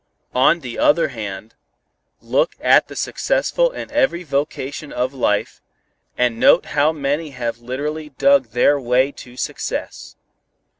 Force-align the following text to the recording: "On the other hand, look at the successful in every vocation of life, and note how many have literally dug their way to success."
"On 0.33 0.61
the 0.61 0.79
other 0.79 1.09
hand, 1.09 1.53
look 2.21 2.55
at 2.59 2.87
the 2.87 2.95
successful 2.95 3.69
in 3.71 3.91
every 3.91 4.23
vocation 4.23 4.91
of 4.91 5.13
life, 5.13 5.61
and 6.17 6.39
note 6.39 6.65
how 6.73 6.91
many 6.91 7.29
have 7.29 7.59
literally 7.59 8.09
dug 8.09 8.45
their 8.47 8.79
way 8.79 9.11
to 9.11 9.37
success." 9.37 10.15